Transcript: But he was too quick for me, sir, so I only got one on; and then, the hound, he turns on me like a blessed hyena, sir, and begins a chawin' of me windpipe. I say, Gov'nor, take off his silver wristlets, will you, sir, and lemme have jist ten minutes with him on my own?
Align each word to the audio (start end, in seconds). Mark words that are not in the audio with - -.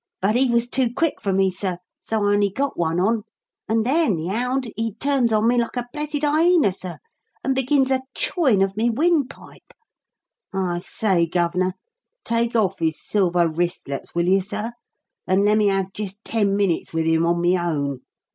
But 0.19 0.35
he 0.35 0.49
was 0.49 0.67
too 0.67 0.91
quick 0.91 1.21
for 1.21 1.31
me, 1.31 1.51
sir, 1.51 1.77
so 1.99 2.25
I 2.25 2.33
only 2.33 2.49
got 2.49 2.75
one 2.75 2.99
on; 2.99 3.21
and 3.69 3.85
then, 3.85 4.15
the 4.15 4.29
hound, 4.29 4.71
he 4.75 4.95
turns 4.95 5.31
on 5.31 5.47
me 5.47 5.59
like 5.61 5.77
a 5.77 5.87
blessed 5.93 6.23
hyena, 6.23 6.73
sir, 6.73 6.97
and 7.43 7.53
begins 7.53 7.91
a 7.91 8.01
chawin' 8.15 8.63
of 8.63 8.75
me 8.75 8.89
windpipe. 8.89 9.71
I 10.51 10.79
say, 10.79 11.27
Gov'nor, 11.27 11.75
take 12.25 12.55
off 12.55 12.79
his 12.79 12.99
silver 12.99 13.47
wristlets, 13.47 14.15
will 14.15 14.27
you, 14.27 14.41
sir, 14.41 14.71
and 15.27 15.45
lemme 15.45 15.67
have 15.67 15.93
jist 15.93 16.25
ten 16.25 16.57
minutes 16.57 16.93
with 16.93 17.05
him 17.05 17.23
on 17.27 17.39
my 17.39 17.55
own? 17.63 17.99